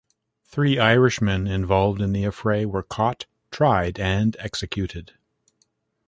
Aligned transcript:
Three 0.45 0.79
Irishmen 0.79 1.45
involved 1.45 2.01
in 2.01 2.11
the 2.11 2.23
affray 2.25 2.65
were 2.65 2.81
caught, 2.81 3.27
tried 3.51 3.99
and 3.99 4.35
executed. 4.39 5.11